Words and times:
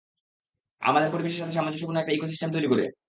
আমাদের 0.81 1.11
পরিবেশের 1.11 1.39
সাথে 1.39 1.51
সামঞ্জস্যপূর্ণ 1.51 1.97
একটা 1.99 2.13
ইকো-সিস্টেম 2.13 2.49
তৈরী 2.51 2.67
করে। 2.67 2.85